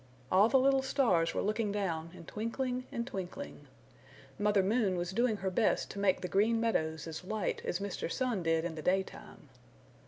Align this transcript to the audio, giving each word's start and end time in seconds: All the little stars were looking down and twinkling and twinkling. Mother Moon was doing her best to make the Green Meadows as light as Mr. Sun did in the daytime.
All 0.31 0.49
the 0.49 0.57
little 0.57 0.81
stars 0.81 1.35
were 1.35 1.43
looking 1.43 1.71
down 1.71 2.09
and 2.15 2.27
twinkling 2.27 2.85
and 2.91 3.05
twinkling. 3.05 3.67
Mother 4.39 4.63
Moon 4.63 4.97
was 4.97 5.11
doing 5.11 5.37
her 5.37 5.51
best 5.51 5.91
to 5.91 5.99
make 5.99 6.21
the 6.21 6.27
Green 6.27 6.59
Meadows 6.59 7.05
as 7.05 7.23
light 7.23 7.61
as 7.65 7.77
Mr. 7.77 8.11
Sun 8.11 8.41
did 8.41 8.65
in 8.65 8.73
the 8.73 8.81
daytime. 8.81 9.49